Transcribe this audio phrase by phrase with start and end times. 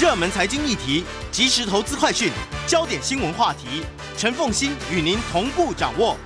[0.00, 2.30] 热门财经议题、即时投资快讯、
[2.68, 3.82] 焦点新闻话题，
[4.16, 6.16] 陈凤欣与您同步掌握。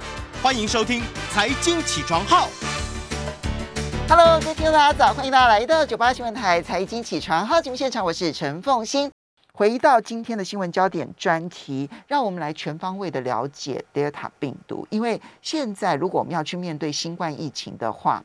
[0.42, 1.00] 欢迎收听
[1.32, 2.48] 《财经起床号》。
[4.06, 9.10] Hello，各位听众大家早，欢迎大家来到九八新闻台财经起床号节目现场，我是陈凤欣。
[9.54, 18.22] 回到今天的新闻焦点专题，让我们来全方位的了解德尔塔病毒，因为现在如果我们要去面对新冠疫情的话，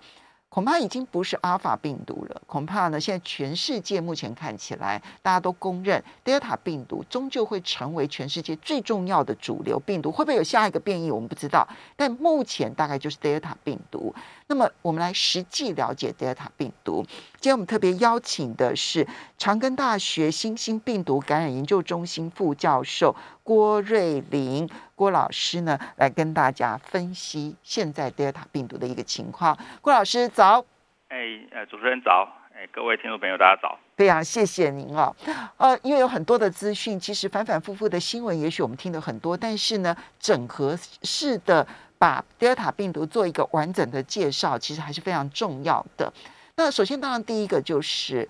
[0.57, 10.11] 恐怕已经不是阿尔法病毒了，恐怕呢，现在全世界目前看起来，大家都公认德尔塔病毒终究会成为全世界最重要的主流病毒。
[10.11, 14.15] 会不会有下一个变异，我们不知道，但目前大概就是德尔塔病毒。
[14.49, 17.05] 那么，我们来实际了解德尔塔病毒。
[17.33, 19.05] 今天我们特别邀请的是
[19.37, 29.57] 长庚大学新兴病毒感染研究中心副教授郭瑞玲郭老师呢，来跟大家分析现在德尔塔病毒的一个情况。
[29.81, 30.63] 郭老师早，
[31.09, 31.17] 哎，
[31.51, 32.25] 呃，主持人早，
[32.55, 33.77] 哎，各位听众朋友大家早。
[33.97, 35.13] 非常谢谢您哦。
[35.57, 41.67] 呃，因为有很多的资讯，其实反反复复的新闻，也许我们听了很多，但是呢，整合式的
[41.97, 46.11] 把德尔塔病毒做一个完整的介绍，其实还是非常重要的。
[46.55, 48.27] 那首先，当然第一个就是，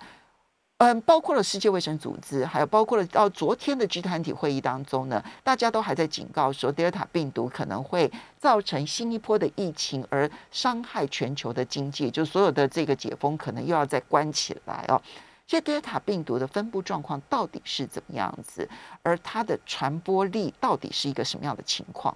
[0.80, 15.02] 嗯，包括了世界卫生组织，还有包括了到昨天的 G 团体会议当中呢，大家都还在警告说，德尔塔病毒可能会造成新一波的疫情，而伤害全球的经济，就所有的这个解封可能又要再关起来哦。
[15.48, 18.70] 所以德尔塔病毒的分布状况到底是怎么样子，
[19.02, 22.16] 而它的传播力到底是一个什么样的情况？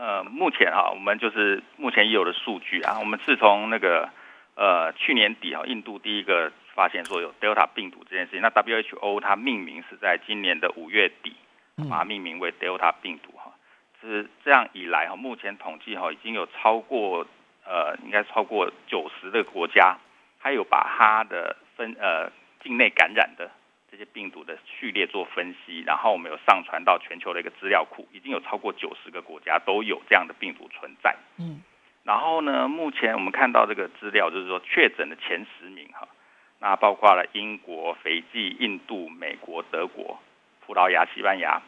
[0.00, 4.08] 呃，目前哈，我们就是目前已有的数据啊，我们自从那个
[4.54, 11.36] 呃去年底哈，印度第一个发现说有 Delta 病毒这件事情，那 WHO 它命名是在今年的五月底，
[11.90, 13.52] 把它命名为 Delta 病毒哈。
[14.00, 17.26] 是这样以来哈，目前统计哈已经有超过
[17.66, 19.98] 呃，应该超过九十个国家，
[20.38, 22.32] 还有把它的分呃
[22.64, 23.50] 境内感染的
[23.90, 31.16] 这些病毒的序列做分析，然后我们有上传到全球的一个资料库，已经有超过九十个国家都有这样的病毒存在。
[31.38, 31.60] 嗯，
[32.04, 36.06] 然后呢，目前我们看到这个资料，就是说确诊的前十名哈，
[36.60, 40.20] 那包括了英国、斐济、印度、美国、德国、
[40.64, 41.60] 葡萄牙、西班牙、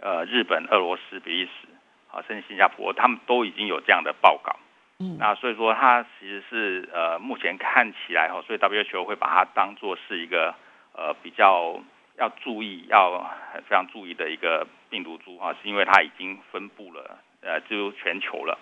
[0.00, 1.68] 呃日本、俄罗斯、比利时，
[2.08, 4.54] 好，甚至新加坡，他们都已经有这样的报告。
[5.00, 10.54] 嗯那所以说，它其实是呃，目前看起来哈，所以 WHO 会把它当做是一个
[10.96, 11.78] 呃比较
[12.16, 13.30] 要注意、要
[13.68, 18.58] 非常注意的一个病毒株哈，是因为它已经分布了呃，就全球了，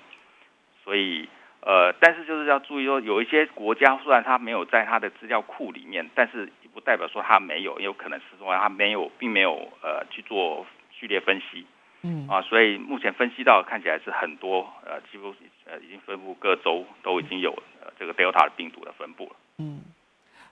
[0.83, 1.29] 所以
[1.61, 11.65] 呃，但是就是要注意说，有一些国家虽然它没有在它的资料库里面，但是也不代表说它没有，也有可能是说它没有，并没有呃去做序列分析。
[12.05, 15.33] 嗯啊，所以目前分析到看起来是很多呃，几乎
[15.67, 19.37] 呃已经分布各州都已经有呃这个 Delta 的病毒的分布了。
[19.59, 19.83] 嗯，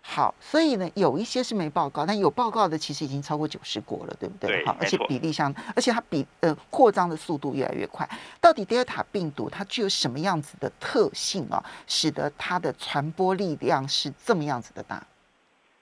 [0.02, 4.50] 好，所以呢，有一些是没报告，但有报告的其实已经超过九十国了，对不对？
[4.50, 8.08] 对好，而且比例上，而且它比呃扩张的速度越来越快。
[8.40, 15.02] 到底德尔塔病毒它具有什么样子的特性啊，使得它的传播力量是这么样子的大？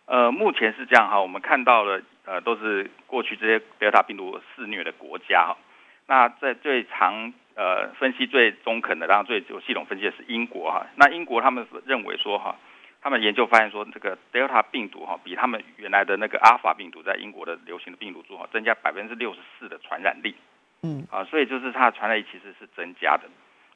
[0.06, 5.56] 呃，目前是这样哈，我们看到了呃都是过去这些 Delta 病毒肆虐的国家哈。
[6.06, 10.86] 那在最长呃分析最中肯的，当然最有系统分析的是英国哈。
[10.96, 12.56] 那英国他们认为说哈，
[13.08, 20.34] 他们研究发现说这个 Delta 病毒哈，比他们原来的那个 Alpha 病毒在英国的流行的病毒株哈，增加百分之六十四的传染力。
[20.82, 23.22] 嗯啊，所以就是它的传染力其实是增加的。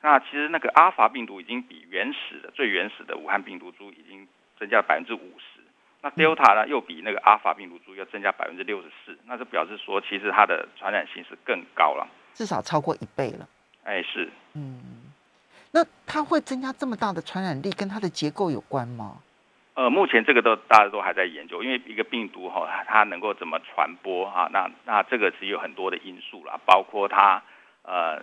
[0.02, 4.28] 那其实那个 Alpha 病毒已经比原始的最原始的武汉病毒株已经
[4.58, 5.60] 增加了百分之五十。
[6.02, 12.06] 那 Delta 呢，又比那个 Alpha 病毒株要增加百分之六十四，那就表示说，其实它的传染性是更高了。
[12.34, 13.48] 至少超过一倍了。
[13.84, 15.01] 哎，是，嗯，
[15.72, 19.16] 那它会增加这么大的传染力，跟它的结构有关吗？
[19.74, 24.50] 呃，目前这个都大家都还在研究，因为一个病毒哈、它能够怎么传播啊？
[24.52, 27.42] 那那这个是有很多的因素啦，包括它
[27.82, 28.20] 呃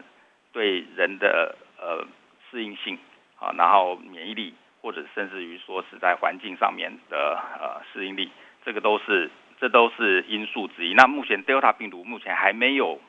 [0.51, 2.05] 对人的呃
[2.51, 2.99] 适应性
[3.39, 8.31] 啊，然后免疫力，或者甚至于说是在环境上面的呃适应力，
[8.63, 10.93] 这个都是这都是因素之一。
[10.93, 12.99] 那目前 Delta 病毒目前还没有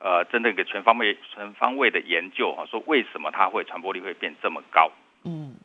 [0.00, 4.90] 呃真的一个全方位全方位的研究啊，说为什么它会传播力会变这么高？
[5.24, 5.56] 嗯，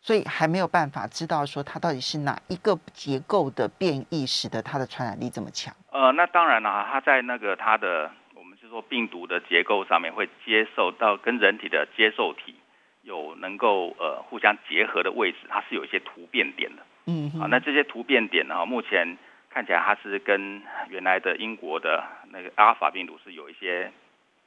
[0.00, 5.74] 所以还没有办法知道说它到底是哪一个结构的变异使得它的传染力这么强。
[5.92, 12.56] 呃，那当然了，它在那个它的我们是说病毒的结构上面会接受到跟人体的接受体
[13.02, 16.82] 有能够呃互相结合的位置，它是有一些突变点的。
[17.06, 19.16] 嗯好，啊，那这些突变点呢，目前
[19.48, 23.92] 看起来它是跟原来的英国的那个阿尔法病毒是有一些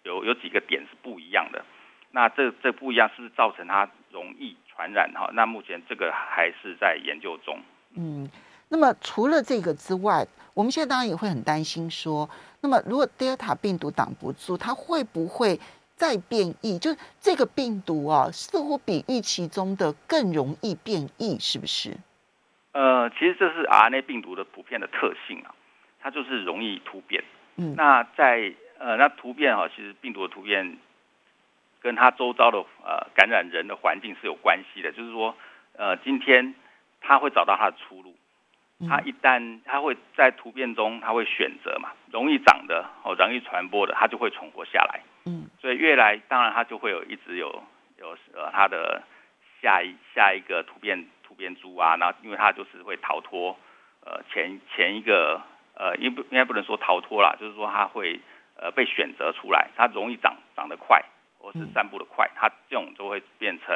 [0.04, 1.64] 有有几个点是不一样的。
[2.12, 5.30] 那这这不一样是不是造成它容易传染哈？
[5.34, 7.60] 那目前这个还是在研究中。
[7.96, 8.30] 嗯，
[8.70, 12.30] 那么除了这个之外，我们现在当然也会很担心说，
[12.62, 15.60] 那么如果 Delta 病毒挡不住，它会不会
[15.96, 16.78] 再变异？
[16.78, 21.98] 就是这个病毒啊，似乎比预期中的更容易变异，是不是？
[22.74, 25.54] 呃，其实这是 RNA 病毒的普遍的特性啊，
[26.00, 27.24] 它就是容易突变。
[27.58, 30.78] 嗯，那在呃，那突变哈，其实病毒的突变
[31.82, 34.92] 跟它周遭的呃感染人的环境是有关系的。
[34.92, 35.36] 就是说，
[35.78, 36.54] 呃，今天
[37.02, 38.16] 它会找到它的出路，
[38.88, 45.02] 它一旦它会在突变中，它会选择嘛，容易长的哦，容易传播的，它就会存活下来。
[45.26, 47.64] 嗯，所以越来，当然它就会有一直有
[47.98, 49.04] 有呃它的
[49.62, 51.06] 下一下一个突变。
[51.26, 53.58] 突变株啊，然后因为它就是会逃脱，
[54.06, 55.42] 呃，前前一个
[55.76, 58.20] 呃，应不应该不能说逃脱啦，就是说它会
[58.56, 61.04] 呃被选择出来，它容易长长得快，
[61.38, 63.76] 或是散布的快，它这种就会变成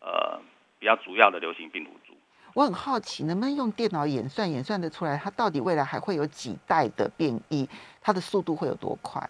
[0.00, 0.40] 呃
[0.78, 2.14] 比较主要的流行病毒株。
[2.54, 7.68] 我很好奇，能不能用电脑演算演算得出来，它到底未来还会有几代的变异，
[8.00, 9.20] 它的速度会有多快？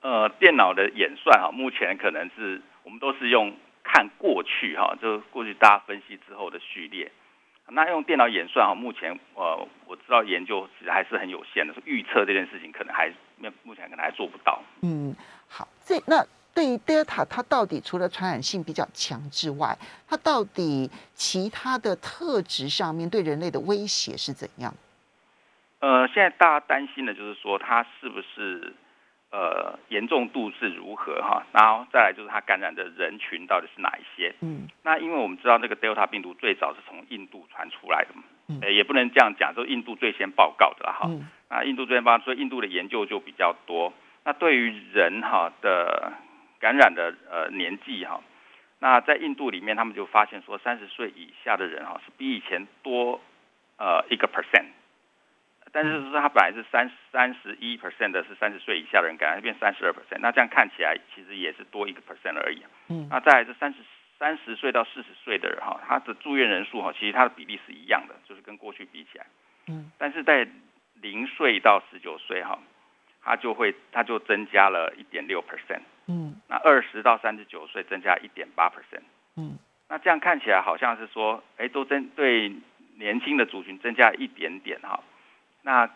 [0.00, 3.54] 呃，电脑的演算哈，目前可能是我们都是用。
[3.88, 7.08] 看过去哈，就过去大家分析之后的序列，
[7.68, 14.62] 那用电脑演算啊，目前呃我知道研究其实还是很有限的，预测这件事情可能还目目前可能还做不到。
[14.82, 15.14] 嗯，
[15.48, 16.24] 好，这那
[16.54, 19.76] 对于 Delta 它到底除了传染性比较强之外，
[20.08, 24.72] 它到底其他的特质上面对人类的威胁是怎样？
[25.80, 28.74] 呃，现在大家担心的就是说它是不是？
[29.32, 31.44] 呃，严重度是如何哈？
[31.52, 34.32] 然后再来就是它感染的人群到底是哪一些？
[34.40, 38.22] 嗯，那因为我们知道这个 Delta 病毒最早是从印度传出来的嘛，
[38.62, 41.10] 呃，也不能这样讲，就印度最先报告的哈。
[41.50, 43.92] 那印度最先报告，所以印度的研究就比较多。
[44.24, 46.12] 那对于人哈的
[46.60, 48.20] 感染的呃年纪哈，
[48.78, 53.20] 那在印度里面，他们就发现说，三十岁以下的人哈是比以前多
[53.76, 54.66] 呃一个 percent。
[55.76, 62.62] 但是说它本来是三三十一 percent 的是三十岁以下的人感染，变三十二 percent，那这样看起来其实也是多一个 percent 而已。
[62.88, 63.80] 嗯，那再来是三十
[64.18, 69.26] 三十岁到四十岁的人哈，他的住院人数哈，其实它的比例是一样的，就是跟过去比起来。
[69.68, 70.48] 嗯，但是在
[70.94, 72.58] 零岁到十九岁哈，
[73.22, 75.82] 它就会它就增加了一点六 percent。
[76.08, 79.02] 嗯，那二十到三十九岁增加一点八 percent。
[79.36, 79.58] 嗯，
[79.90, 82.50] 那这样看起来好像是说，哎，都针对
[82.96, 84.98] 年轻的族群增加一点点哈。
[85.66, 85.90] 那，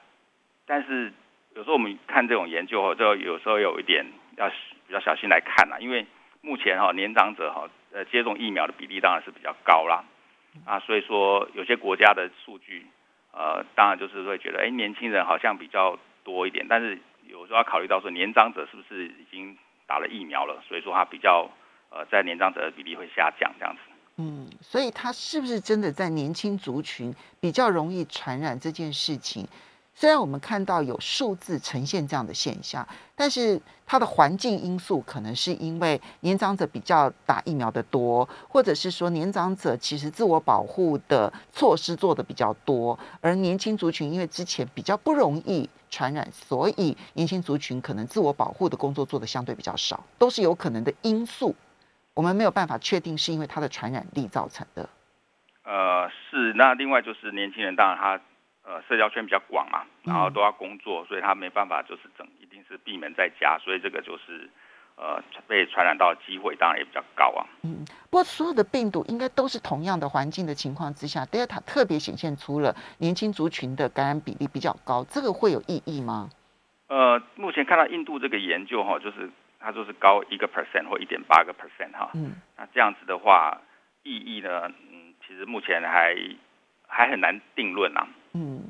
[0.67, 1.13] 但是
[1.55, 4.05] 有时候我们看这种研究哦，就有时候有一点
[4.37, 6.05] 要比较小心来看啦，因为
[6.41, 10.03] 目前哈年长者哈呃接种疫苗的比例当然是比较高啦，
[10.67, 12.85] 啊，所以说有些国家的数据
[13.33, 19.57] 呃当然就是会觉得哎年轻人好像比较多一点，但是有时候要考虑到说年长者是不是已经
[19.87, 21.49] 打了疫苗了，所以说他比较
[21.91, 23.81] 呃在年长者的比例会下降这样子。
[24.23, 29.47] 嗯，所以它是不是真的在年轻族群比较容易传染这件事情？
[29.95, 51.55] 虽然我们看到有数字呈现这样的现象，但是它的环境因素可能是因为年长者比较打疫苗的多，或者是说年长者其实自我保护的措施做的比较多，而年轻族群因为之前比较不容易传染，所以年轻族群可能自我保护的工作做的相对比较少，都是有可能的因素。
[52.15, 54.89] 我们没有办法确定是因为它的传染力造成的。
[55.65, 56.53] 呃，是。
[56.55, 58.21] 那另外就是年轻人，当然他
[58.65, 64.51] 呃社交圈比较广嘛，然后都要工作，所以他没办法就是整一定是闭门在家，所以这个就是
[64.97, 67.47] 呃被传染到的机会当然也比较高啊。
[67.63, 76.29] 嗯，不过所有的病毒应该都是同样的环境的情况之下，Delta 特别显现出了年轻族群的感染比例比较高，这个会有意义吗？
[76.89, 79.31] 呃，目前看到印度这个研究哈，就是。
[79.61, 83.61] 它就是高一个 percent 或一点八个 percent 哈，嗯，那这样子的话，
[84.03, 86.17] 意义呢，嗯，其实目前还
[86.89, 88.65] 还很难定论啊，嗯，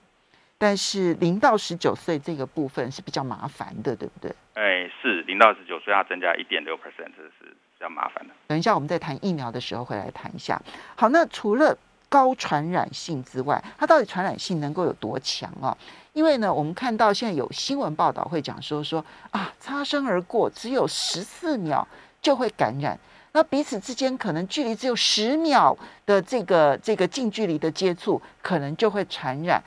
[0.59, 4.35] 但是零到十九岁这个部分是比较麻烦的，对不对？
[4.55, 8.35] 哎，是零到十九岁要增加一点六 percent，这是比较麻烦的。
[8.49, 10.61] 等一下我们在谈疫苗的时候会来谈一下。
[10.97, 11.79] 好，那除了
[12.11, 15.75] 高传染性之外，它到底传染性能够有多强啊？
[16.13, 21.87] 因为呢，我们看到现在有新闻报道会讲说说啊，擦身而过只有十四秒
[22.21, 22.99] 就会感染，
[23.33, 29.63] 那彼此之间可能距离只有十秒的这个这个近距离的接触，可能就会传染。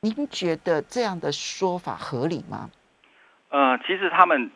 [0.00, 2.70] 您觉得这样的说法合理吗？
[3.48, 4.50] 呃，其实他们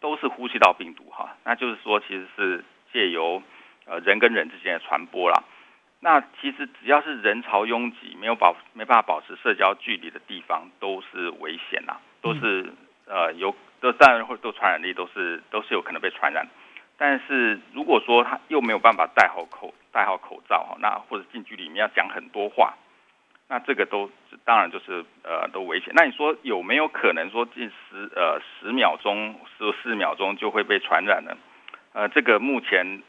[0.00, 3.42] 都是呼吸道病毒哈，那就是说其实是借由
[3.86, 5.42] 呃人跟人之间的传播啦。
[6.00, 12.72] 那其实只要是人潮拥挤、没有保没办法保持社交距离的地方，都是危险呐，都是
[13.06, 16.46] 呃有都当然会都传染力都是都是有可能被传染。
[16.96, 22.74] 但是如果说他又没有办法戴好口戴好口罩哈，那或者近距离里面要讲很多话，
[23.48, 24.10] 那这个都
[24.44, 25.92] 当然就是呃都危险。
[25.96, 31.36] 那你说有没有可能说近十呃十秒钟、十四秒钟就会被传染呢？
[31.92, 33.02] 呃，这个目前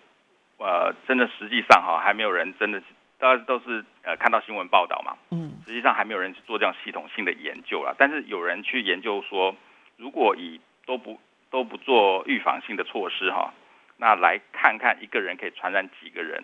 [0.59, 2.79] 呃真的实际上哈还没有人真的，
[3.17, 7.95] 大家都是呃看到新闻报道嘛，嗯，实际上还没有人去做这样系统性的研究啦。
[7.97, 9.55] 但是有人去研究说，
[9.97, 13.53] 如果以都不都不做预防性的措施哈，
[13.97, 16.43] 那来看看一个人可以传染几个人。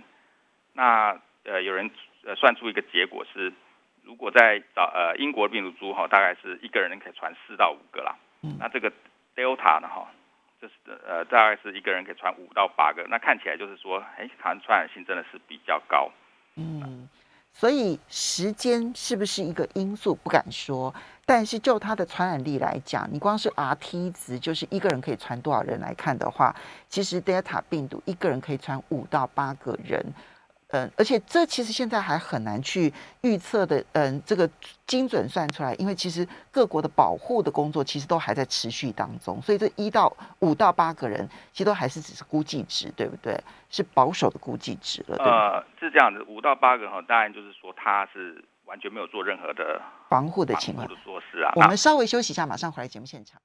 [0.73, 1.91] 那呃有人
[2.25, 3.53] 呃算出一个结果是。
[4.07, 8.15] 如果在找呃英国病毒株哈，大概是一个人可以传四到五个啦。
[8.43, 8.55] 嗯。
[8.59, 8.91] 那这个
[9.35, 10.07] Delta 呢哈，
[10.65, 13.05] 就是呃大概是一个人可以传五到八个。
[13.07, 16.09] 那看起来就是说，哎，传染性真的是比较高。
[16.55, 17.07] 嗯。
[17.51, 20.13] 所以时间是不是一个因素？
[20.15, 20.93] 不敢说。
[21.25, 26.53] 但是就它的传染力来讲，你光是 Rt 值，就是一个人可以传多少人来看的话，
[26.89, 30.03] 其实 Delta 病毒一个人可以传五到八个人。
[30.75, 32.91] 嗯，而且这其实现在还很难去
[33.21, 34.49] 预测的，嗯，这个
[34.85, 43.39] 精准算出来，因为其实各国的保护的工作其实都还在持续当中，所以这一到五到八个人，其实都还是只是估计值，对不对？
[43.69, 45.17] 是保守的估计值了。
[45.17, 51.53] 呃，是这样子，五到八个哈，当然就是说他是完全没有做任何的防护的情况的措施啊。
[51.55, 53.39] 我们稍微休息一下，马上回来节目现场。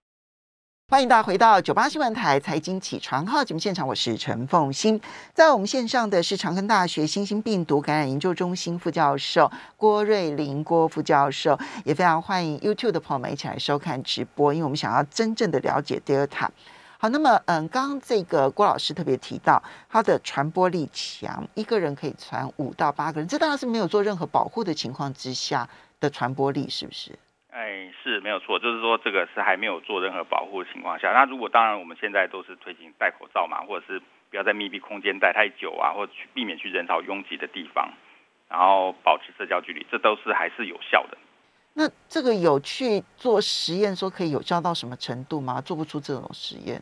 [0.91, 5.01] 欢迎大家回到九八新闻台财经起床号节目现场，我是陈凤欣。
[5.33, 16.49] 在我们线上的是长庚大学新型病毒感染研究中心副教授郭瑞林郭副教授，也非常欢迎 YouTube 的朋友们一起来收看直播，因为我们想要真正的了解 Delta。
[16.99, 25.69] 好，那么嗯，刚刚这个郭老师特别提到，它的传播力强，一个人可以传五到八个人，这当然是没有做任何保护的情况之下
[26.01, 27.17] 的传播力，是不是？
[27.53, 31.11] 哎，是没有错，就是说这个是还没有做任何保护的情况下。
[31.13, 37.93] 那如果当然我们现在都是推行戴口罩嘛，或者是不要在密闭空间待太久啊，或者去避免去人潮拥挤的地方，
[38.49, 41.19] 然后保持社交距离，这都是还是有效的。
[41.75, 45.61] 那这个有去做实验，说可以有效到什么程度吗？
[45.61, 46.81] 做不出这种实验？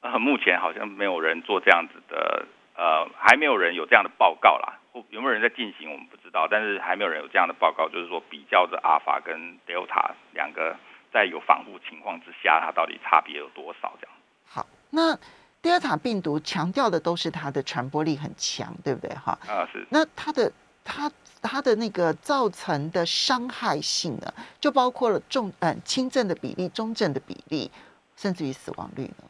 [0.00, 2.46] 呃，目前好像没有人做这样子的，
[2.76, 4.77] 呃，还没有人有这样的报告啦。
[5.10, 5.90] 有没有人在进行？
[5.90, 10.76] 我们不知道，但是还没有人有这样的报告，就是说比较着阿尔法跟德尔塔两个
[11.12, 13.92] 在有防护情况之下，它到底差别有多少？
[14.00, 14.16] 这样。
[14.44, 15.16] 好，那
[15.60, 19.14] 德尔塔病毒强调的都是它的传播力很强，对不对？
[19.16, 19.38] 哈。
[19.46, 19.86] 啊，是。
[19.90, 20.52] 那它的
[20.84, 21.10] 它
[21.42, 27.70] 它的那个造成的伤害性呢，就包括了重嗯轻症的比例、中症的比例，
[28.16, 29.24] 甚至于死亡率呢？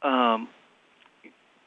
[0.00, 0.46] 嗯。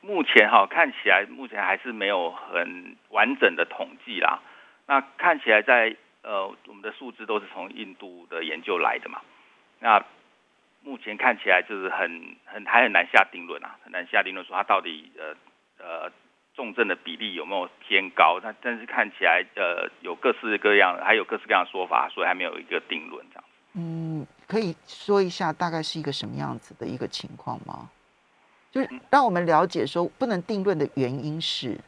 [0.07, 4.39] 目前哈看起来，目前还是没有很完整的统计啦。
[4.85, 9.19] 那看起来在呃，我们的数字都是从印度的研究来的嘛。
[9.79, 10.01] 那
[10.81, 15.35] 目前看起来就是很很还很难下定论啊，很难下定论说它到底呃
[15.77, 16.11] 呃
[16.55, 18.39] 重症的比例有没有偏高。
[18.41, 23.43] 那但是看起来呃有各式各样，还有各式各样的说法，所以还没有一个定论这样。
[23.73, 27.89] 嗯，可以说一下大概是一个什么样子的一个情况吗？
[28.71, 31.79] 就是让我们了解说不能定论的原因是，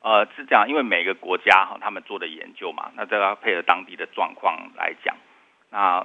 [0.00, 5.14] 呃，是这样，因为每个国家哈他们做的研究嘛，那都要配合当地的状况来讲，
[5.70, 6.04] 那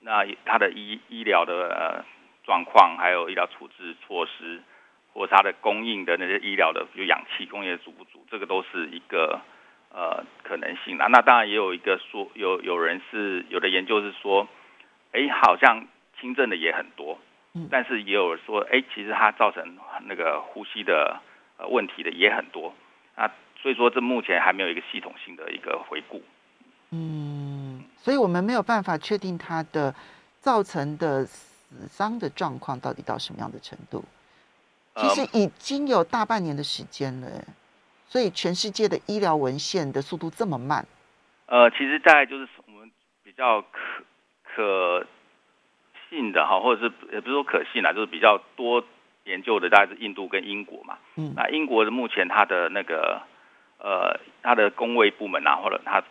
[0.00, 2.04] 那他的医医疗的
[2.44, 4.60] 状况，还有医疗处置措施，
[5.14, 9.40] 或他的供应的那些医疗的，比如氧气供应足不足，这个都是一个
[9.90, 11.06] 呃可能性啊。
[11.06, 14.46] 那当然也有一个说，有有人是有的研究是说，
[15.12, 15.86] 哎，好像
[16.20, 17.18] 轻症的也很多。
[17.70, 21.20] 但是也有说，哎，其实它造成那个呼吸的
[21.56, 22.74] 呃问题的也很多
[23.14, 23.30] 啊，
[23.62, 26.20] 所以说这目前还没有一个系统性的一个回顾。
[26.90, 29.94] 嗯，所以我们没有办法确定它的
[30.40, 34.04] 造成的死伤的状况到底到什么样的程度。
[34.96, 37.28] 其实已经有大半年的时间了，
[38.08, 40.84] 所以全世界的医疗文献的速度这么慢。
[41.46, 42.90] 呃，其实大概就是我们
[43.22, 43.68] 比较可
[44.42, 45.06] 可。
[46.14, 48.84] 信的哈，或者是也不是说可信啦，就是比较多
[49.24, 50.96] 研究的，大概是印度跟英国嘛。
[51.16, 53.20] 嗯，那英国的目前它的那个
[53.78, 56.02] 呃，它的工卫部门啊，或者它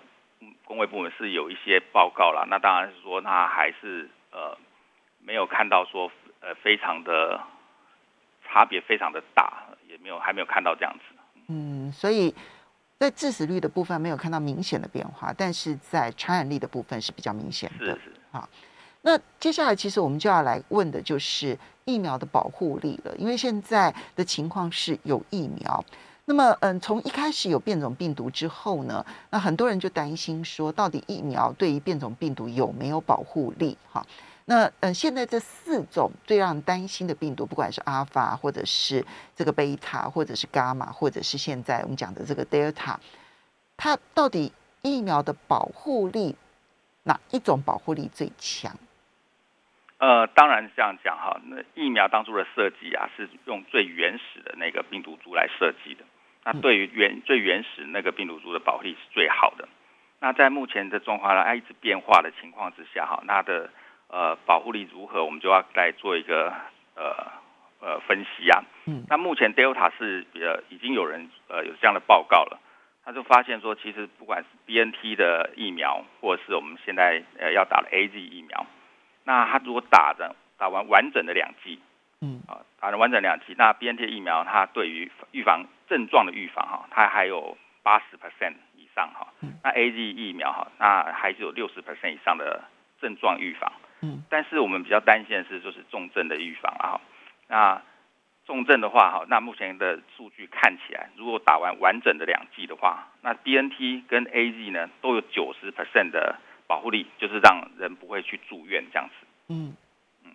[0.66, 2.46] 工卫部门是有一些报告啦。
[2.50, 4.58] 那当然是说，它还是呃
[5.24, 7.40] 没有看到说呃非常的
[8.46, 11.16] 差别非常的大，也没有还没有看到这样子。
[11.48, 12.34] 嗯，所以
[13.00, 17.86] 在致死率的部分没有看到明显的变化，但是在传染力的部分是比较明显的。
[17.86, 18.48] 是是啊。
[19.06, 25.86] 那接下来，其实我们就要来问的就是疫苗的保护力了，因为现在的情况是有疫苗。
[26.26, 33.78] 那么，嗯，从一开始有变种病毒之后呢，那很多人就担心说，到底疫苗对于变种病毒有没有保护力？
[33.92, 34.06] 哈，
[34.46, 39.06] 那嗯，现在这四种最让人担心的病毒，不管是阿尔法，或者是
[39.36, 43.00] 这个贝塔，或者是伽马，或者是现在我们讲的这个德尔塔，
[43.78, 44.52] 它到底？
[44.86, 46.36] 疫苗的保护力，
[47.04, 48.78] 哪一种保护力最强？
[50.04, 56.04] 呃，当然这样讲哈，那疫苗当初的设计啊，是用最原始的那个病毒株来设计的。
[56.44, 59.70] 那对于原最原始那个病毒株的保护力是最好的。
[60.20, 63.70] 那在目前的状况呢，一直变化的情况之下哈，那的
[64.10, 66.54] 呃保护力如何，我们就要来做一个
[66.96, 67.16] 呃
[67.80, 68.62] 呃分析啊。
[68.88, 69.06] 嗯。
[69.08, 72.60] 那目前 Delta 是呃已经有人呃有这样的报告了，
[73.06, 78.66] 他就发现说，其实不管是 BNT 的疫苗，或者是我们现在呃要打的 AZ 疫苗。
[79.24, 81.80] 那他如果打的打完完整的两剂，
[82.22, 82.42] 嗯。
[82.48, 89.28] 啊，打完完整两剂，那 B N T 疫苗它对于预防症状的预防哈，它还有八十 percent 以上哈，
[89.64, 92.62] 那 A Z 疫苗哈，那还是有六十 percent 以上的
[93.00, 97.00] 症状预防，嗯，但是我们比较担心的是就是重症的预防啊，
[97.48, 97.82] 那
[98.46, 106.36] 重症的话哈，那目前的数据看起来，如果打完完整的两剂的话，那 B N T 跟 A Z 呢都有九十 percent 的。
[106.74, 109.28] 保护力就是让人不会去住院这样子。
[109.50, 109.76] 嗯
[110.24, 110.32] 嗯，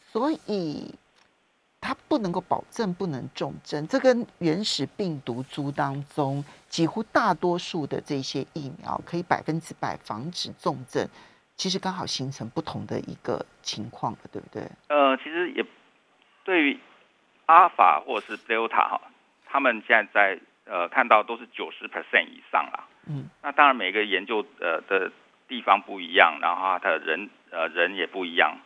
[0.00, 0.92] 所以
[1.80, 11.08] 它不能够保证不能重症，这跟原始病毒株当中几乎大多数的这些疫苗可以百分之百防止重症，
[11.54, 14.68] 其实刚好形成不同的一个情况了，对不对？
[14.88, 15.64] 呃，其实也
[16.42, 16.80] 对于
[17.46, 19.00] 阿尔法或者是 Delta 哈，
[19.44, 22.88] 他们现在在呃看到都是九十 percent 以上了。
[23.06, 25.12] 嗯，那当然每个研究呃的。
[25.48, 28.58] 地方不一样，然后他的人呃人也不一样，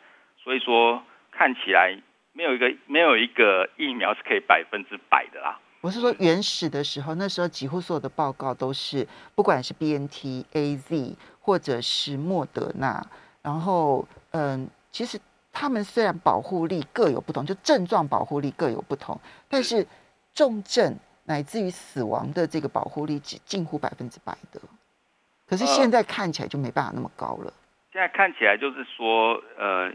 [0.43, 1.97] 所以说看起来
[2.33, 5.59] 没有一个没有一个疫苗是可以百分之百的啦。
[5.83, 13.03] 我是说原始的时候，那时候几乎所有的报告都是，不管是 B N T A Z 或者是莫德纳，
[13.41, 15.19] 然后嗯，其实
[15.53, 19.19] 他们虽然保护力各有不同，就症状保护力各有不同，
[19.49, 19.87] 但是
[20.35, 24.61] 重症乃至于死亡的这个保护力只近乎百分之百的。
[25.51, 27.53] 可是现在看起来就没办法那么高了。
[27.93, 29.91] 现在看起来就是说，呃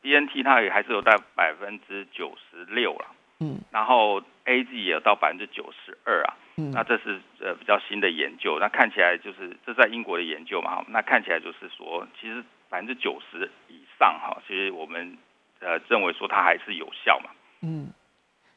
[0.00, 3.04] ，B N T 它也还是有到百分之九十六了，
[3.40, 15.18] 嗯，然后 A Z 也有到百分之九十二啊，嗯，那这是呃比较新的研究，那看起来就是这在英国的研究嘛，那看起来就是说，其实百分之九十以上哈，其实我们
[15.60, 17.28] 呃认为说它还是有效嘛，
[17.60, 17.92] 嗯，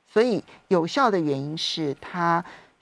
[0.06, 2.42] 所以有效的原因是它。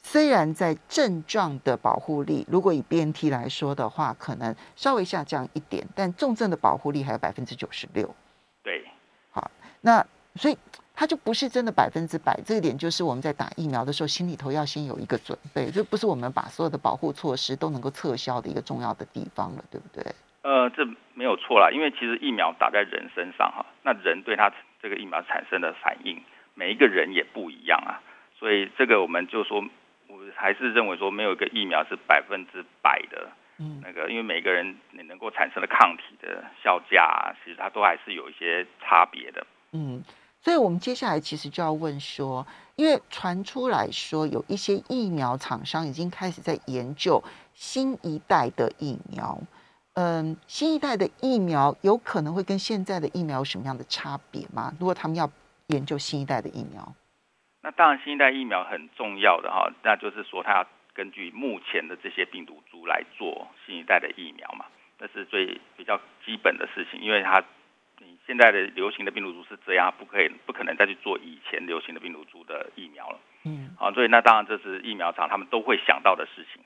[0.09, 8.15] 虽然在症状的保护力，如果以 B N T 来说的话，可能稍微下降一点，但重症的保护力还有百分之九十六。
[8.63, 8.85] 对，
[9.31, 10.01] 好，那
[10.35, 10.57] 所以
[10.95, 12.39] 它就不是真的百分之百。
[12.45, 20.01] 这一点就是我们在打疫苗的时候，心里头要先有一个准备，这不是我们把所有的保护措施都能够撤销的一个重要的地方了，对不对？
[20.43, 24.49] 呃，这没有错啦，因为其实疫苗打在人身上哈，那人对他
[24.81, 27.99] 这个疫苗产生的反应，每一个人也不一样啊，
[28.39, 29.61] 所以这个我们就说。
[30.37, 39.45] 我还是认为说没有一个疫苗是百分之百的，嗯，那个因为每个人你能够产生的抗体的效价，其实它都还是有一些差别的。
[39.71, 40.03] 嗯，
[40.39, 42.45] 所以我们接下来其实就要问说，
[42.75, 47.23] 因为传出来说有一些疫苗厂商已经开始在研究
[47.55, 49.41] 新一代的疫苗，
[49.95, 54.71] 嗯，新一代的疫苗有可能会跟现在的疫苗有什么样的差别吗？
[54.79, 55.27] 如果他们要
[55.67, 56.93] 研究新一代的疫苗？
[57.67, 64.67] 那当然，新一代疫苗很重要的哈，那就是说它要根据目前的这些病毒株来做新一代的疫苗嘛，
[64.99, 67.43] 那是最比较基本的事情，因为它
[67.99, 73.19] 你现在的流行的病毒株是这样，不可以不可能再去做以前流行的病毒株的疫苗了。
[73.43, 76.63] 嗯，好，所以那当然这是疫苗厂他们都会想到的事情。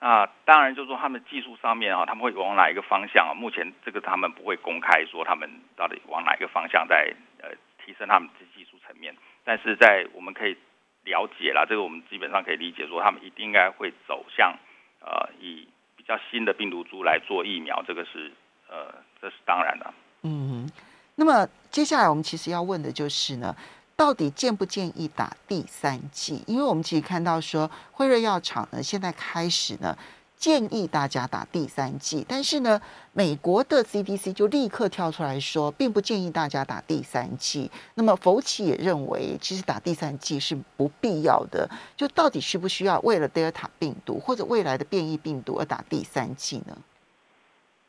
[0.00, 3.30] 那当然就是说他们技术上面啊，他们会往哪一个方向啊？
[3.32, 7.50] 目前这个他们不会公开说他们到底往哪一个方向在呃
[7.86, 9.14] 提升他们的技术层面。
[9.50, 10.56] 但是在我们可以
[11.02, 14.56] 了解啦，这个我们基本上可以理解说，他们一定应该会走向
[15.00, 18.30] 呃以比较新的病毒株来做疫苗，这个是
[18.68, 19.92] 呃这是当然的。
[20.22, 20.70] 嗯，
[21.16, 23.52] 那么接下来我们其实要问的就是呢，
[23.96, 26.44] 到底建不建议打第三剂？
[26.46, 29.98] 因为我们其实看到说，辉瑞药厂呢现在开始呢。
[30.40, 32.80] 建议大家打第三剂，但是呢，
[33.12, 37.70] 美国的 CDC 就立刻跳出来说，并不建议大家打第三剂。
[37.94, 41.68] 那么，福奇也认为，其实打第三剂是不必要的。
[41.94, 46.78] 就到底需不需要为了德尔塔病毒或者未来的变异病毒而打第三剂呢？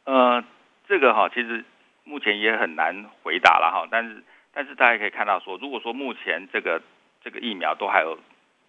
[0.04, 0.44] 呃，
[0.90, 1.64] 这个哈，其实
[2.04, 3.88] 目前也很难回答了哈。
[3.90, 4.22] 但是，
[4.54, 6.82] 但是大家可以看到说，如果说目前这个
[7.24, 8.20] 这个疫苗都还有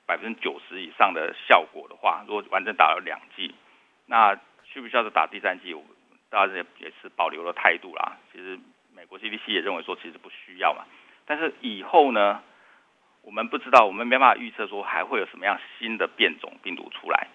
[0.06, 3.52] 百分之九十以上的效果的话，如果完整打了两剂。
[4.12, 5.74] 那需不需要打第三剂？
[6.28, 8.18] 大家也也是保留了态度啦。
[8.30, 8.60] 其实
[8.94, 10.84] 美国 CDC 也认为说，其实不需要嘛。
[11.24, 12.42] 但是以后呢，
[13.22, 17.26] 我们不知道，我们没办法预测说还会有什么样新的变种病毒出来。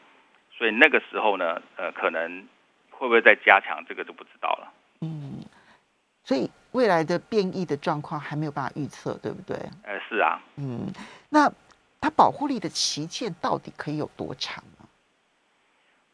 [0.55, 2.47] 所以那个时候呢，呃，可能
[2.91, 4.71] 会不会再加强，这个就不知道了。
[5.01, 5.43] 嗯，
[6.23, 9.57] 所以未来的变异的状况还没有办法预测，对不对？
[9.81, 10.93] 呃，是啊，嗯，
[11.29, 11.51] 那
[11.99, 14.85] 它保护力的期限到底可以有多长呢？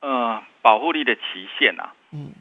[0.02, 2.34] 呃，保护力的期限啊，嗯。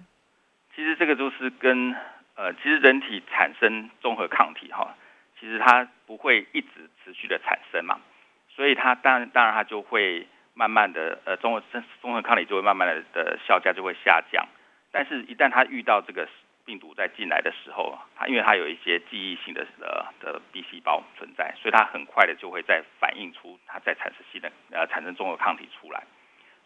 [0.74, 1.94] 其实这个就是跟
[2.35, 4.96] 呃，其实人体产生综合抗体哈，
[5.38, 8.00] 其实它不会一直持续的产生嘛，
[8.48, 11.62] 所以它当然当然它就会慢慢的呃综合
[12.00, 14.48] 综合抗体就会慢慢的的效价就会下降，
[14.90, 16.26] 但是一旦它遇到这个
[16.64, 26.02] 病毒在进来的时候，它因为它有一些记忆性的呃的 B 细胞存在，所以它很快的就会再反映出它再产生新的呃产生综合抗体出来。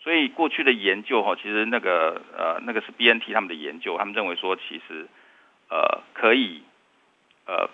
[0.07, 5.09] 所以过去的研究哈，其实那个呃那个是 BNT 他们的研究，他们认为说其实
[5.69, 6.63] 呃可以
[7.45, 7.69] 呃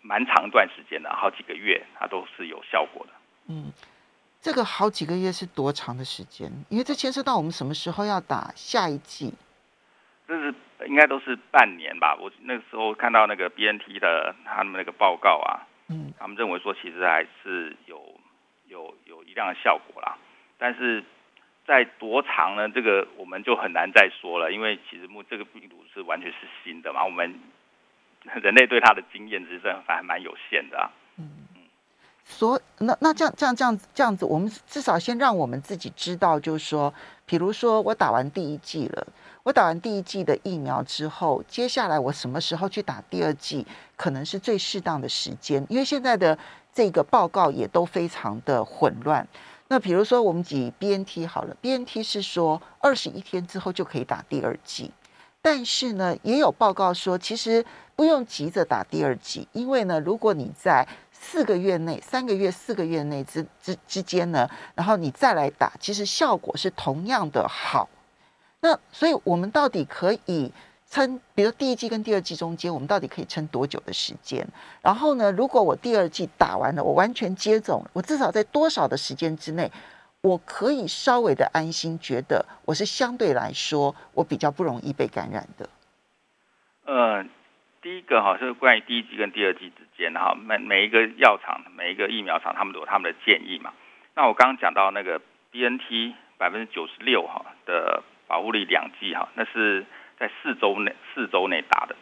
[0.00, 3.12] 蛮长一段时间的，好几个月它都是有效果的。
[3.48, 3.70] 嗯，
[4.40, 6.50] 这个好几个月是多长的时间？
[6.70, 9.34] 因为这牵涉到我们什么时候要打下一季。
[10.26, 10.54] 这是
[10.86, 12.16] 应该都是半年吧？
[12.18, 18.18] 我那个时候看到那个 BNT 的他们那个报告啊，嗯他们认为说其实还是有
[18.66, 20.16] 有有一定的效果啦，
[20.56, 21.04] 但是
[21.66, 22.68] 在多长呢？
[22.68, 27.34] 这个我们就很难再说了，因为其实目这个病毒是完全是新的嘛，我们
[28.42, 30.90] 人类对它的经验其实还蛮有限的啊。
[32.26, 36.92] 所那那这样这样这样子这样子，我们至少先让我们自己知道，就是说，
[37.26, 39.06] 比如说我打完第一剂了，
[39.42, 46.38] 我打完第一剂的疫苗之后，接下来我什么时候去打第二剂，可能是最适当的时间，因为现在的
[46.72, 49.26] 这个报告也都非常的混乱。
[49.74, 54.92] 那比如说我们以 BNT 好了，BNT 是说二十一天之后就可以打第二剂，
[55.42, 67.88] 但是呢，也有报告说，其实不用急着打第二剂，因为呢，如果你在四个月内、三个月、四个月内之之之间呢，然后你再来打，其实效果是同样的好。
[68.60, 70.52] 那所以，我们到底可以
[70.94, 74.46] 撑，比如第一季跟第二季中间，我们到底可以撑多久的时间？
[74.80, 79.68] 然后呢，如果我第二季打完了，我完全接种，我至少在多少的时间之内，
[80.20, 85.68] 我可以稍微的安心，觉得我是相对来说我比较不容易被感染的。
[86.84, 87.24] 呃，
[87.82, 93.72] 第一个哈是关于第一季跟第二季之间哈，每每一个药厂、每一个疫苗厂，他们都有他们的建议嘛。
[94.14, 99.84] 那我刚刚讲到那个 BNT 百分之九十六哈的保护力两剂哈，那是
[100.18, 101.96] 在四周内四周内打的。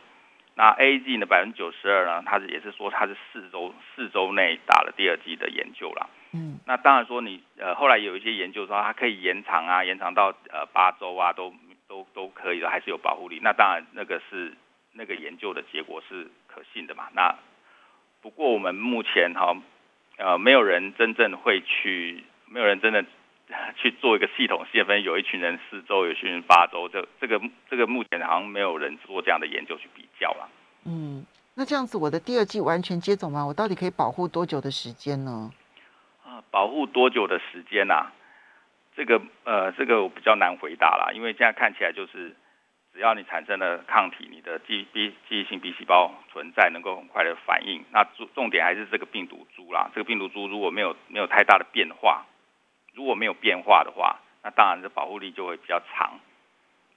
[0.54, 6.06] 那 A G 呢百分之九十二呢，它是也是说它是四周四周内打了第二剂的研究啦。
[6.34, 11.54] 嗯那当然说你呃后来有一些研究说它可以延长啊，延长到呃八周啊，都
[11.88, 13.40] 都都可以的，还是有保护力。
[13.42, 14.54] 那当然那个是
[14.92, 17.08] 那个研究的结果是可信的嘛。
[17.14, 17.34] 那
[18.20, 19.56] 不过我们目前哈
[20.18, 23.04] 呃没有人真正会去，没有人真的
[23.76, 30.48] 去做一个系统性分析，有一群人四周，有一群人八周，这这个这个目前好像没有人做这样的研究去比较了。
[30.84, 35.50] 嗯，那这样子，我的第二季完全接种完，我到底可以保护多久的时间呢？
[36.24, 38.10] 啊，保护多久的时间呐、
[38.96, 42.34] 这个呃，这个我比较难回答啦，因为现在看起来就是，
[42.92, 47.84] 只要你产生了抗体，你的记 B 记忆性 B 细胞存在，能够很快的反应。
[47.90, 52.24] 那重重点还是这个病毒株啦，这个病毒株如果没有没有太大的变化，
[52.94, 56.18] 如果没有变化的话，那当然这保护力就会比较长。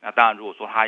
[0.01, 0.87] 那当然，如果说它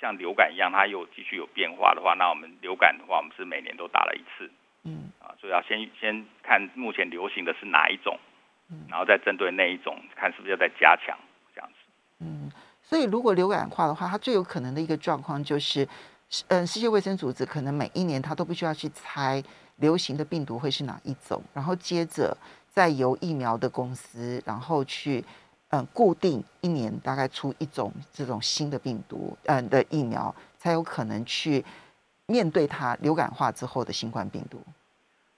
[0.00, 4.50] 像流感一样，它有继续有变化的话，那我们流感的话，我们是每年都打了一次。
[4.84, 8.16] 嗯啊，所以要先先看目前流行的是哪一种，
[8.70, 11.18] 嗯然后再针对那一种，看是不是要再加强
[11.54, 11.74] 这样子。
[12.20, 12.50] 嗯，
[12.82, 15.88] 所以如果流感化的话，它最有可能的一个状况就是，
[16.48, 19.42] 嗯，世界卫生组织可能每一年它都必须要去猜
[19.78, 22.36] 流行的病毒会是哪一种，然后接着
[22.76, 25.24] 再由疫苗的公司，然后去
[25.70, 31.64] 嗯固定一年大概出一种这种新的病毒嗯的疫苗，才有可能去
[32.26, 34.62] 面对它流感化之后的新冠病毒。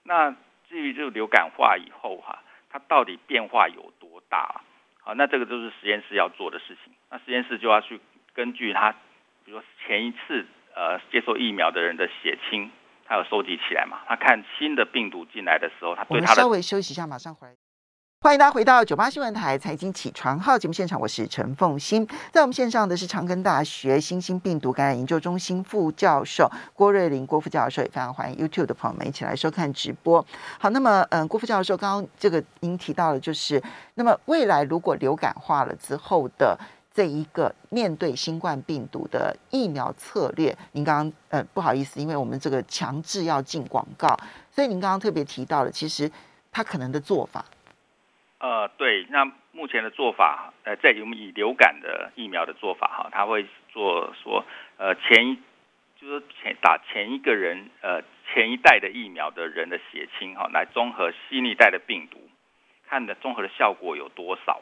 [0.03, 0.33] 那
[0.68, 4.61] 至于这个流感化以后哈、它到底变化有多大啊？
[5.05, 6.92] 好，那这个就是实验室要做的事情。
[7.09, 8.01] 那实验室就要去
[8.35, 8.90] 根据它，
[9.44, 12.68] 比如说前一次呃接受疫苗的人的血清，
[13.08, 14.00] 它有收集起来嘛？
[14.06, 17.54] 他看新的病毒进来的时候，他对它的稍微休息一下，马上回来。
[18.20, 22.06] 欢迎大家回到九八新闻台财经起床号节目现场，我是陈凤欣。
[22.30, 30.22] 在我们线上的是长庚大学新兴病毒感染研究中心副教授郭瑞林郭副教授，也非常欢迎 YouTube 的朋友们一起来收看直播。
[30.58, 33.62] 好，那么嗯，郭副教授刚刚这个您提到了，就是
[33.94, 36.58] 那么未来如果流感化了之后的
[36.98, 44.08] 这一个面对新冠病毒的疫苗策略，您刚刚呃不好意思，因为我们这个强制要进广告，
[44.50, 46.11] 所以您刚刚特别提到了，其实
[46.50, 47.44] 他可能的做法。
[48.40, 54.44] 呃，对，那目前的做法，呃，在我们以流感的疫苗的做法哈，他会做说，
[54.76, 55.38] 呃，前一
[56.00, 58.02] 就是前打前一个人，呃，
[58.34, 62.18] 前一代的疫苗的人的血清哈，来综合新一代的病毒，
[62.88, 64.61] 看的综合的效果有多少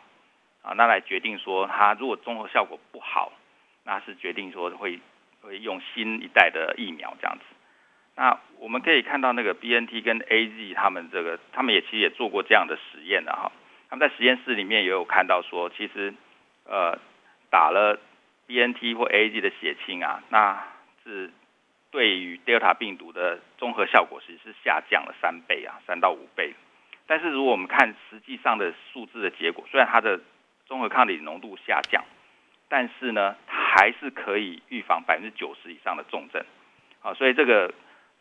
[0.66, 0.74] 啊？
[0.76, 3.32] 那来决定说，它如果综合效果不好，
[3.84, 4.98] 那是决定说会
[5.40, 7.44] 会用新一代的疫苗这样子。
[8.16, 13.52] 那我们可以看到那个 B N T 跟 A Z 他们这个，他们也其实也做过这样的实验的哈。
[13.88, 16.12] 他们在实验室里面也有看到说，其实
[16.64, 16.98] 呃
[17.50, 18.00] 打了
[18.46, 20.64] B N T 或 A Z 的血清啊，那
[21.04, 21.30] 是
[21.90, 26.54] 对于 Delta 病毒的综合效果其实是下降了三倍啊，三到五倍。
[27.06, 30.18] 但是如果我们看实际上的数字的结果，虽然它的
[30.66, 32.04] 综合抗体浓度下降，
[32.68, 36.44] 但是呢，还是可以预防百分之九十以上的重症。
[37.00, 37.72] 好，所以这个。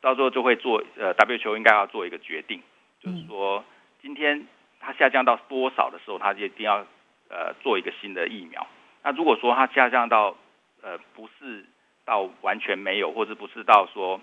[0.02, 2.62] 到时候就会做，呃，W 球应该要做一个决定，
[3.00, 3.66] 就是说，
[4.04, 4.46] 今天
[4.80, 6.86] 它下降到多少的时候，它就一定要
[7.28, 8.68] 呃做一个新的疫苗。
[9.02, 10.36] 那如果说它下降到
[10.84, 11.66] 呃不是
[12.04, 14.22] 到完全没有，或者不是到说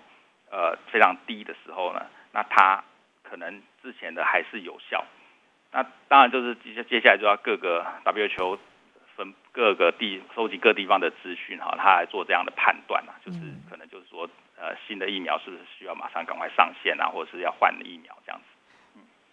[0.49, 2.81] 呃非常低的时候呢，那它
[3.21, 5.03] 可能之前的还是有效。
[5.73, 8.57] 那当然就是接接下来就要各个 W 球
[9.15, 14.29] 分各个地收集各地方的资讯哈，他来做这样的判断啊，就是可能就是说。
[14.55, 18.52] 呃，新的疫苗是不是需要马上赶快上线啊，或者是要换疫苗这样子？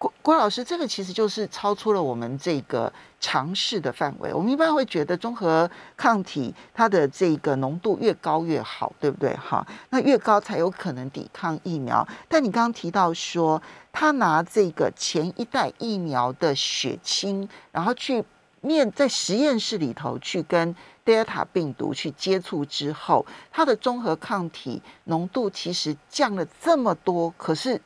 [0.00, 4.32] 郭郭老师，这个其实就是超出了我们这个尝试的范围。
[4.32, 9.36] 我们一般会觉得综合抗体它的这个浓度越高越好，对不对？
[9.36, 12.08] 哈，那越高才有可能抵抗疫苗。
[12.28, 13.60] 但你刚刚提到说，
[13.92, 18.24] 他拿这个前一代疫苗的血清，然后去
[18.62, 20.74] 面在实验室里头去跟。
[21.02, 27.80] 德尔塔病毒去接触之后，它的综合抗体浓度其实降了这么多，可是，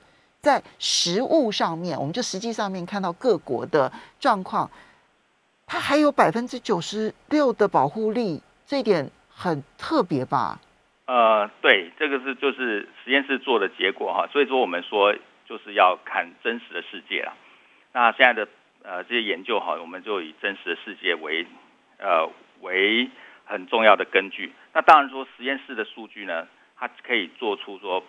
[0.44, 4.70] 在实物上面，我们就实际上面看到各国的状况，
[5.66, 10.60] 它还有百分之九十六的保护力，这一点很特别吧？
[11.06, 15.14] 呃，对，这个是就是实验室做的结果哈，所以说我们说
[15.48, 17.32] 就是要看真实的世界了。
[17.92, 18.48] 那现在的
[18.82, 21.46] 呃这些研究哈，我们就以真实的世界为
[21.98, 22.28] 呃。
[22.60, 23.10] 为
[23.44, 24.50] 很重要的根据。
[24.72, 26.46] 那当然说实验室的数据呢，
[26.78, 28.02] 它可以做出说，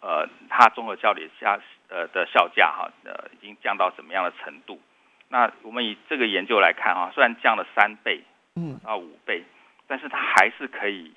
[0.00, 4.80] 呃，它综合效率下呃的效价哈，呃，已经降到什么样的程度？
[5.28, 8.22] 那我们以这个研究来看哈，虽然降了三倍，
[8.56, 9.42] 嗯，到五倍，
[9.86, 11.12] 但是它还是可以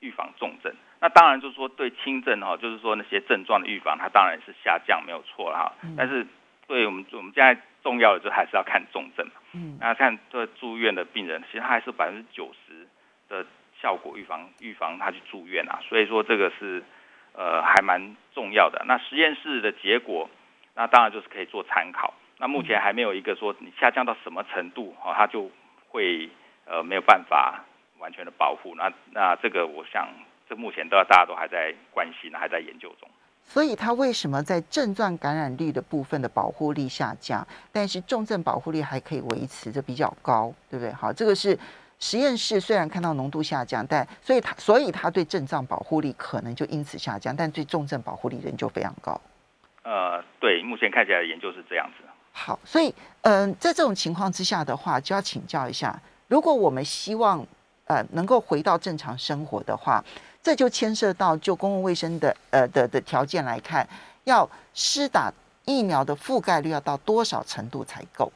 [0.00, 0.72] 预防重症。
[1.00, 5.72] 那当然就是说对轻症哈，就是说那些症状的预防，它当然是下降没有错了哈。
[5.96, 6.26] 但是
[6.66, 9.32] 对我们我们现在重要的就还是要看重症嘛。
[9.52, 12.86] 嗯，那看这住院的病人，其实他还是百分之九十
[13.28, 13.44] 的
[13.80, 15.80] 效果预防预防他去住院啊。
[15.88, 16.82] 所以说这个是
[17.32, 18.84] 呃还蛮重要的。
[18.86, 20.28] 那实验室的结果，
[20.74, 22.14] 那当然就是可以做参考。
[22.38, 25.50] 那目前还没有一个说你下降到什么程度啊，它就
[25.88, 26.28] 会
[26.64, 27.64] 呃没有办法
[27.98, 28.74] 完全的保护。
[28.76, 30.08] 那那这个我想
[30.48, 33.08] 这目前都要大家都还在关心，还在研究中。
[33.42, 40.92] 所以它为什么在症状感染率的部分的保护力下降，但是重症保护力还可以维持着比较高，对不对？
[40.92, 41.58] 好，这个是
[42.00, 49.20] 实验室虽然看到浓度下降，但所以它所以它对症状保护力可能就因此下降，但对重症保护力仍旧非常高。
[49.84, 52.04] 呃，对，目前看起来研究是这样子。
[52.32, 57.46] 好，所以嗯，在这种情况之下的话，就要请教一下，如果我们希望
[57.86, 60.04] 呃能够回到正常生活的话。
[60.42, 63.86] 这就牵涉到就公共卫生的呃的的条件来看，
[64.24, 65.30] 要施打
[65.66, 68.32] 疫苗的覆盖率要到多少程度才够？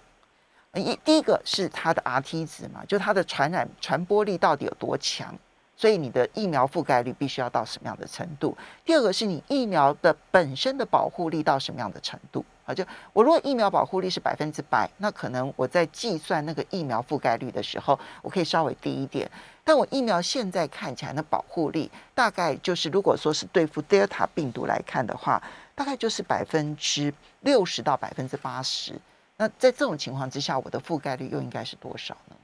[0.75, 5.35] 一第一个是它的 Rt 值嘛，就它的传染传播力到底有多强？
[5.77, 8.57] 所以你的疫苗覆盖率必须要到什么样的程度？
[8.85, 12.45] 第二个是你疫苗的本身的保护力到什么样的程度？
[12.65, 19.29] 啊，就我如果疫苗保护力是百分之百，那可能我在计算那个疫苗覆盖率的时候，我可以稍微低一点。
[19.65, 25.43] 但我疫苗现在看起来的保护力，大概就是如果说是对付德尔塔病毒来看的话，
[25.75, 28.99] 大概就是百分之六十到百分之八十。
[29.37, 32.37] 那在这种情况之下，我的覆盖率又应该是多少呢？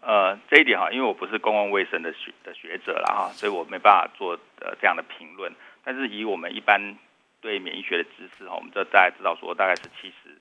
[0.00, 5.52] 呃，这一点哈，因为我不是公共卫生的学的学者了哈，所以我没办法做呃这样的评论。
[5.84, 6.80] 但是以我们一般
[7.40, 10.36] 对免疫学的知识哈，我们这大概知道说，大概是七十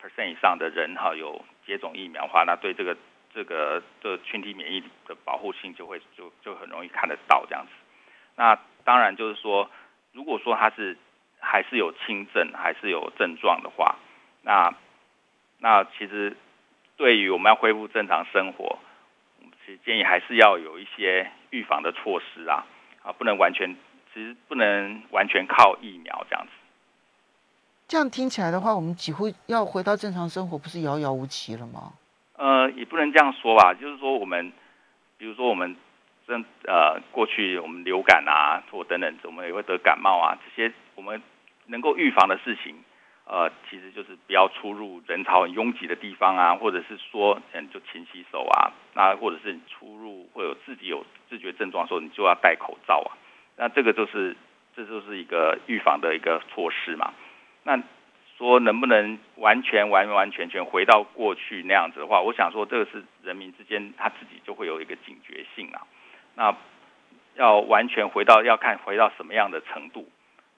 [0.00, 2.96] percent 以上的人哈有接种疫苗的话，那对这个。
[3.34, 7.72] 这个的群体免疫的保护性就会就就很容易看得到这样子。
[8.34, 9.70] 那当然就是说，
[10.12, 10.96] 如果说他是
[11.38, 13.96] 还是有轻症，还是有症状的话，
[14.40, 14.72] 那
[15.58, 16.36] 那其实
[16.96, 18.78] 对于我们要恢复正常生活，
[19.64, 22.66] 其实建议还是要有一些预防的措施啊
[23.02, 23.74] 啊，不能完全
[24.12, 26.52] 其实不能完全靠疫苗这样子。
[27.88, 31.92] 这样听起来的话，我们几乎要回到正常生活，不是遥遥无期了吗？
[32.36, 34.52] 呃，也不能这样说吧，就是说我们，
[35.16, 35.76] 比如说我们
[36.26, 41.22] 真呃过去我们流感啊或等等，我们也会得感冒啊，这些我们
[41.66, 42.76] 能够预防的事情。
[43.28, 53.18] 呃，其实就是不要出入人潮很拥挤的地方啊，或者是说，嗯，就勤洗手啊，那或者是你出入会有自己有自觉症状的时候，你就要戴口罩啊。
[53.56, 54.36] 那这个就是，
[54.76, 57.12] 这就是一个预防的一个措施嘛。
[57.64, 57.82] 那
[58.38, 65.82] 说能不能完全完完全全回到过去那样子的话，我想说这个是人民之间他自己就会有一个警觉性啊。
[66.36, 66.54] 那
[67.34, 70.08] 要完全回到要看回到什么样的程度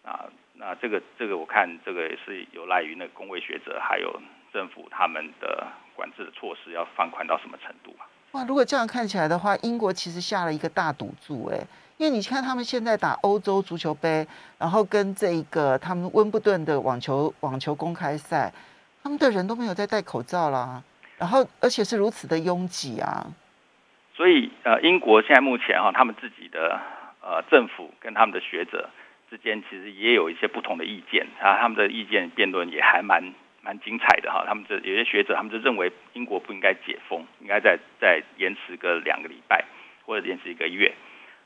[0.05, 0.27] 啊。
[0.61, 4.21] 那这个这个我看这个也是有赖于那个工位学者还有
[4.53, 8.03] 政府他们的管制的措施要放宽到什么程度啊？
[8.33, 11.57] 哇，如果这样看起来的话，英国其实下了一个大赌注哎，
[11.97, 14.27] 因为你看他们现在打欧洲足球杯，
[14.59, 18.53] 然后跟这个他们温布顿的网球网球公开赛，
[19.01, 20.83] 他们的人都没有在戴口罩啦，
[21.19, 23.27] 然后而且是如此的拥挤啊。
[24.13, 26.81] 所以呃，英国现在目前哈，他们自己的
[27.23, 28.91] 呃政府跟他们的学者。
[29.31, 34.45] 之间其实也有一些不同的意见啊，他们的意见辩论也还蛮蛮精彩的哈。
[34.47, 39.65] 他们这有些学者，他们就认为英国不应该解封，应该再再延迟个两个礼拜
[40.07, 40.95] 或者延迟一个月。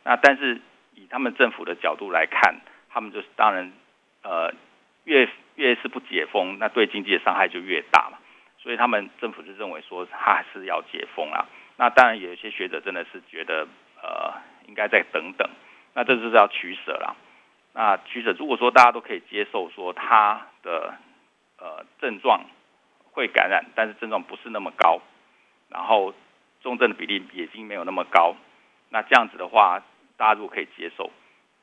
[0.04, 0.60] 那但是
[0.94, 3.72] 以他们政府的角度来看，他们就是当然
[4.22, 4.52] 呃
[5.04, 8.18] 越越是不解封，那对经济的伤害就越大嘛。
[8.58, 11.46] 所以他们政府就认为说他还是要解封啊。
[11.76, 13.66] 那当然有一些学者真的是觉得
[14.00, 14.34] 呃
[14.68, 15.50] 应该再等等，
[15.94, 17.16] 那这就是要取舍了。
[17.74, 20.94] 那取舍，如果说大家都可以接受，说他的
[21.58, 22.44] 呃症状
[23.12, 25.00] 会感染，但是症状不是那么高，
[25.70, 26.12] 然后
[26.60, 28.34] 重症的比例已经没有那么高，
[28.90, 29.82] 那这样子的话，
[30.18, 31.10] 大家如果可以接受，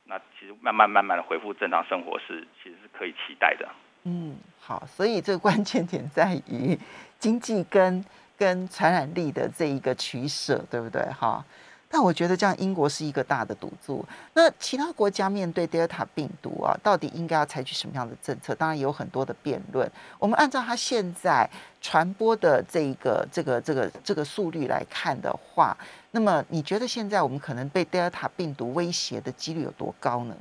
[0.04, 3.68] 那其实慢慢慢慢的恢复正常生活是其实是可以期待的。
[4.02, 6.76] 嗯，好，所以这个关键点在于
[7.18, 8.04] 经济跟
[8.36, 11.02] 跟传染力的这一个取舍，对不对？
[11.12, 11.44] 哈。
[11.92, 14.06] 但我觉得这样，英国是一个大的赌注。
[14.34, 18.54] 那其他国家面对德尔塔病毒啊，到底应该要采取什么样的政策？
[18.54, 19.90] 当然有很多的辩论。
[20.20, 21.50] 我们按照它现在
[21.80, 25.76] 传播的这一个、这个、这个、这个速率来看的话，
[26.12, 30.36] 那么你觉得现在我们可能被德尔塔病毒威胁的几率有多高呢？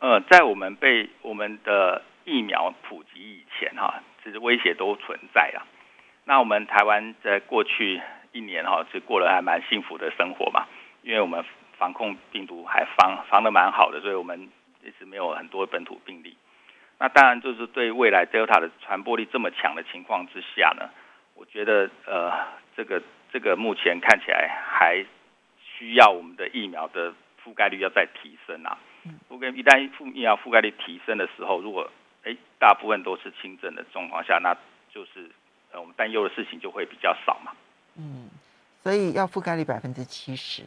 [0.00, 5.62] 呃，在我们被我们的疫苗普及以前，哈，其实威胁都存在啊。
[6.24, 8.02] 那我们台湾在过去。
[8.32, 10.66] 一年哈，是过了还蛮幸福的生活嘛，
[11.02, 11.44] 因为我们
[11.78, 14.48] 防控病毒还防防的蛮好的，所以我们
[14.82, 16.36] 一直没有很多本土病例。
[16.98, 20.90] 那当然就是对未来 Delta 的传播力这么强的情况之下呢，
[21.34, 22.30] 我觉得呃，
[22.76, 25.02] 这个这个目前看起来还
[25.64, 27.12] 需要我们的疫苗的
[27.42, 28.76] 覆盖率要再提升啊。
[29.30, 31.90] 覆盖一旦覆疫苗覆盖率提升的时候，如果
[32.22, 34.54] 哎大部分都是轻症的状况下，那
[34.92, 35.30] 就是
[35.72, 37.52] 呃我们担忧的事情就会比较少嘛。
[37.96, 38.28] 嗯，
[38.82, 40.64] 所以要覆盖率百分之七十。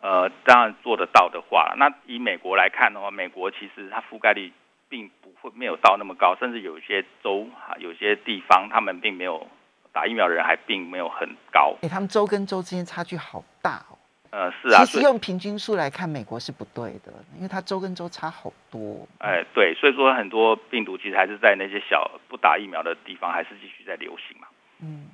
[0.00, 4.52] 呃，当然做得到的话，那以美国来看的话，美国其实它覆盖率
[4.88, 9.46] 并不会没有到那么高，甚至有些州哈，有些地方他们并没有
[9.92, 11.76] 打疫苗的人还并没有很高。
[11.82, 13.98] 哎，他们州跟州之间差距好大哦。
[14.30, 14.84] 呃，是啊。
[14.84, 19.06] 其实用平均数来看，美国是不对的，因为它州跟州差好多。
[19.18, 24.48] 哎，对，所以说很多病毒其实还是在那些小不打疫苗的地方，还是继续在流行嘛。
[24.80, 25.10] 嗯。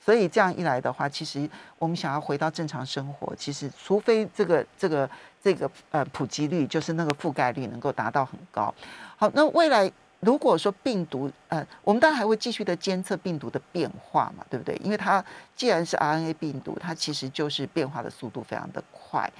[0.00, 5.08] 所以这样一来的话，其实我们想要回到正常生活，其实除非这个这个
[5.42, 8.74] 这个呃普及率，就是那个覆盖率能够达到很高。
[9.18, 14.74] 好，那未来如果说病毒呃，我们当然还会继续的监测病毒的变化嘛，对不对？
[14.76, 15.22] 因为它
[15.54, 19.30] 既然是 RNA 病毒，它其实就是变化的速度非常的快。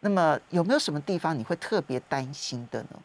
[0.00, 3.00] 那么有没有什么地方你会特别担心的呢？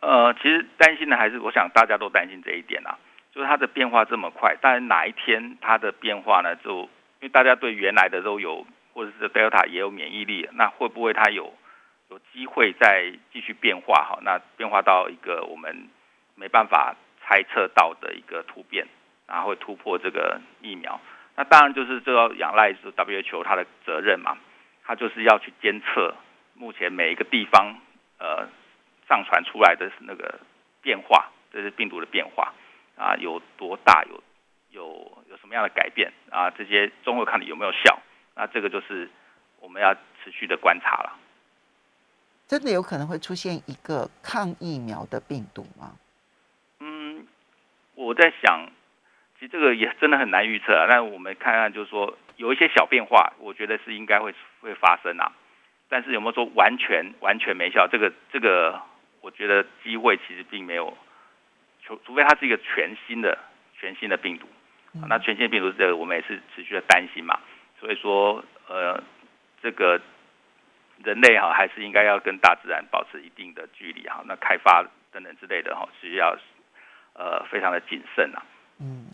[0.00, 2.98] 呃，其实担心的还是我想大家都担心这一点啊。
[3.34, 6.54] 就是它的变化这么快，但是哪一天它的变化呢？
[6.56, 6.82] 就
[7.20, 11.54] 因为大家对原来的都有，或者是 Delta 也有免疫力，那会不会它有
[12.10, 13.94] 有机会再继续变化？
[14.04, 15.88] 哈，那变化到一个我们
[16.34, 18.86] 没办法猜测到的一个突变，
[19.26, 21.00] 然后会突破这个疫苗。
[21.34, 24.36] 那当然就是这要仰赖是 WHO 它的责任嘛，
[24.84, 26.14] 它就是要去监测
[26.54, 27.76] 目前每一个地方
[28.18, 28.46] 呃
[29.08, 30.38] 上传出来的那个
[30.82, 32.52] 变化，这是病毒的变化。
[32.96, 34.04] 啊，有多大？
[34.08, 34.22] 有
[34.70, 36.12] 有有什么样的改变？
[36.30, 37.98] 啊，这些综合看你有没有效？
[38.34, 39.10] 那这个就是
[39.60, 41.18] 我们要持续的观察了。
[42.46, 45.92] 真的有可能会出现一个抗疫苗的病毒吗？
[46.80, 47.26] 嗯，
[47.94, 48.68] 我在想，
[49.38, 50.86] 其实这个也真的很难预测啊。
[50.88, 55.32] 那我们看看，就是说有一些小变化，我觉得是应该会会发生啊。
[55.88, 57.86] 但是有没有说完全完全没效？
[57.88, 58.80] 这个这个，
[59.20, 60.96] 我觉得机会其实并没有。
[61.84, 63.38] 除除非它是一个全新的、
[63.78, 64.46] 全新的病毒，
[65.08, 67.38] 那全新的病毒这个我们也是持续的担心嘛，
[67.80, 69.02] 所以说呃
[69.62, 70.00] 这个
[71.04, 76.36] 人类哈还是应该要跟大自然保持一定的距离哈，那开发等等之类的哈是要
[77.14, 78.42] 呃非常的谨慎啊。
[78.80, 79.06] 嗯。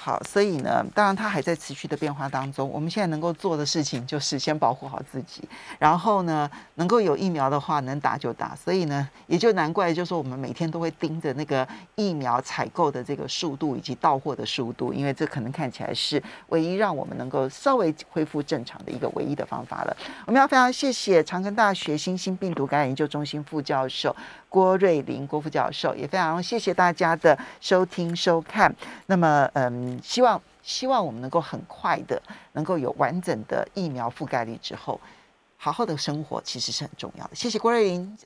[0.00, 2.70] 好，所以呢，当然它还在持续的变化当中。
[2.70, 5.42] 我们现在能够做的事情就是先保护好自己，
[5.76, 8.54] 然后呢，能够有疫苗的话，能打就打。
[8.54, 19.96] 所以呢，也就难怪，就是说我们每天都会盯着那个疫苗采购的这个速度以及到货的速度，因为这可能看起来是唯一让我们能够稍微恢复正常的一个唯一的方法了。
[20.26, 24.14] 我们要非常谢谢长庚大学新兴病毒感染研究中心副教授
[24.48, 28.74] 郭瑞林郭副教授，也非常谢谢大家的收听收看。
[29.06, 30.00] 那么，嗯。
[30.02, 32.20] 希望希望我们能够很快的
[32.52, 34.98] 能够有完整的疫苗覆盖率之后，
[35.56, 37.34] 好好的生活其实是很重要的。
[37.34, 38.18] 谢谢郭瑞林。